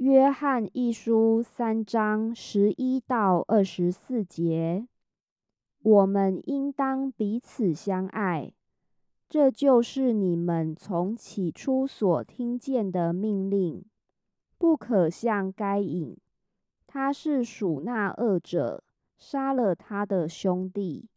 [0.00, 4.86] 约翰一书三章十一到二十四节，
[5.82, 8.52] 我们应当彼此相爱，
[9.28, 13.84] 这就是你们从起初所听见的命令。
[14.56, 16.16] 不可像该隐，
[16.86, 18.84] 他是属那恶者，
[19.16, 21.08] 杀了他的兄弟。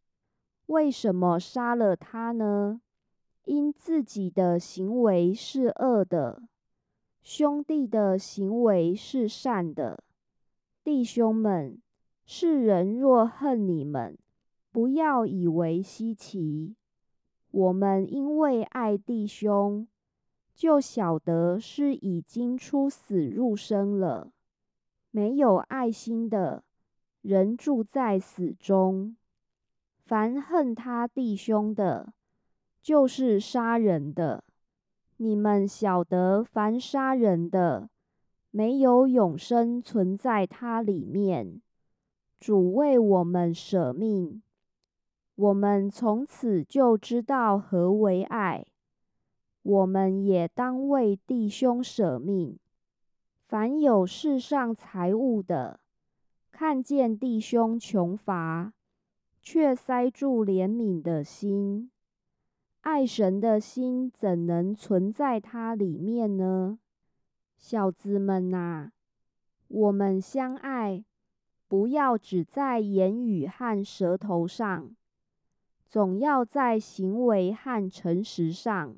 [0.65, 2.81] 为什么杀了他呢？
[3.45, 6.41] 因自己的行为是恶的。
[7.23, 10.03] 兄弟的行为是善的，
[10.83, 11.79] 弟兄们，
[12.25, 14.17] 世人若恨你们，
[14.71, 16.75] 不要以为稀奇。
[17.51, 19.87] 我们因为爱弟兄，
[20.55, 24.31] 就晓得是已经出死入生了。
[25.11, 26.63] 没有爱心的
[27.21, 29.15] 人住在死中。
[30.03, 32.13] 凡恨他弟兄的，
[32.81, 34.43] 就是杀人的。
[35.23, 37.91] 你们晓得，凡杀人的，
[38.49, 41.61] 没有永生存在他里面。
[42.39, 44.41] 主为我们舍命，
[45.35, 48.65] 我们从此就知道何为爱。
[49.61, 52.57] 我们也当为弟兄舍命。
[53.47, 55.81] 凡有世上财物的，
[56.51, 58.73] 看见弟兄穷乏，
[59.39, 61.91] 却塞住怜悯的心。
[62.81, 66.79] 爱神的心怎能存在它里面呢？
[67.55, 68.91] 小子们呐，
[69.67, 71.05] 我们相爱，
[71.67, 74.95] 不要只在言语和舌头上，
[75.87, 78.95] 总要在行为和诚实上。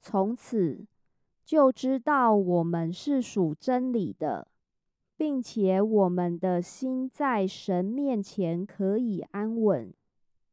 [0.00, 0.84] 从此
[1.44, 4.48] 就知道我们是属真理的，
[5.16, 9.94] 并且我们的心在神面前可以安稳。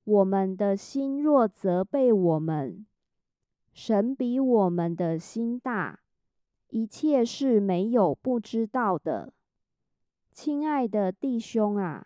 [0.06, 2.86] 我们的心若责备我们，
[3.72, 6.02] 神比我们的心大，
[6.68, 9.32] 一切是没有不知道的。
[10.34, 12.06] 亲爱的弟兄啊，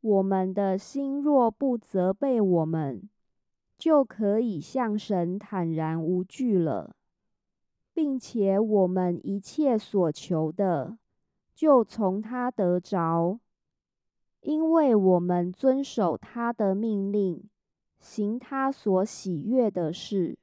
[0.00, 3.08] 我们的心若不责备我们，
[3.78, 6.96] 就可以向神坦然无惧了，
[7.92, 10.98] 并且我们一切所求的，
[11.54, 13.38] 就从他得着。
[14.44, 17.48] 因为我们遵守他的命令，
[17.98, 20.38] 行他所喜悦的事。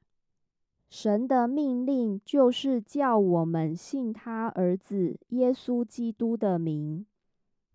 [0.89, 7.05] 神的命令就是叫我们信他儿子耶稣基督的名，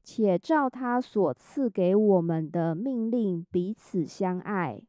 [0.03, 4.83] 且照他所赐给我们的命令彼此相爱。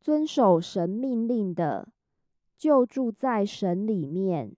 [0.00, 1.92] 遵守神命令的，
[2.58, 4.56] 就住在神里面，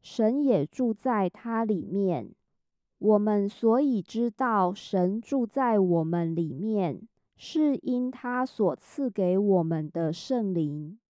[0.00, 2.30] 神也住在他里面。
[2.98, 7.00] 我们所以知道神住在我们里面，
[7.36, 10.98] 是因他所赐给我们的圣灵。